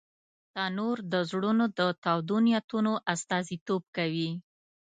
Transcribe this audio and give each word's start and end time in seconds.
تنور 0.53 0.97
د 1.13 1.13
زړونو 1.29 1.65
د 1.77 1.79
تودو 2.03 2.37
نیتونو 2.45 2.93
استازیتوب 3.13 3.83
کوي 3.97 4.29